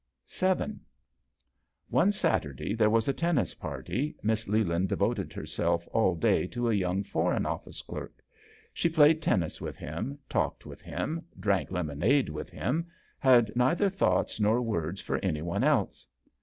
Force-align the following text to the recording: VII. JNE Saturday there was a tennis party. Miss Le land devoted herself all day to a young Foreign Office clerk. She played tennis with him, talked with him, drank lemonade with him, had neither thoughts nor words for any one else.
VII. 0.35 0.77
JNE 1.93 2.11
Saturday 2.15 2.73
there 2.73 2.89
was 2.89 3.07
a 3.07 3.13
tennis 3.13 3.53
party. 3.53 4.15
Miss 4.23 4.47
Le 4.47 4.63
land 4.63 4.89
devoted 4.89 5.31
herself 5.31 5.87
all 5.93 6.15
day 6.15 6.47
to 6.47 6.71
a 6.71 6.73
young 6.73 7.03
Foreign 7.03 7.45
Office 7.45 7.83
clerk. 7.83 8.23
She 8.73 8.89
played 8.89 9.21
tennis 9.21 9.61
with 9.61 9.77
him, 9.77 10.17
talked 10.27 10.65
with 10.65 10.81
him, 10.81 11.27
drank 11.39 11.69
lemonade 11.69 12.29
with 12.29 12.49
him, 12.49 12.87
had 13.19 13.55
neither 13.55 13.89
thoughts 13.89 14.39
nor 14.39 14.59
words 14.59 14.99
for 15.01 15.19
any 15.19 15.43
one 15.43 15.63
else. 15.63 16.07